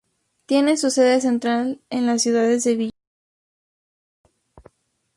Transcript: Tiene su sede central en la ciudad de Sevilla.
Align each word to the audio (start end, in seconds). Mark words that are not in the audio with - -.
Tiene 0.47 0.77
su 0.77 0.89
sede 0.89 1.21
central 1.21 1.79
en 1.91 2.07
la 2.07 2.17
ciudad 2.17 2.47
de 2.47 2.59
Sevilla. 2.59 2.97